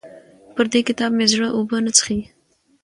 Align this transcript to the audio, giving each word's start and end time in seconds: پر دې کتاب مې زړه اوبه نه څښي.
پر 0.53 0.65
دې 0.73 0.81
کتاب 0.87 1.11
مې 1.17 1.25
زړه 1.33 1.47
اوبه 1.57 1.77
نه 1.85 1.91
څښي. 1.97 2.19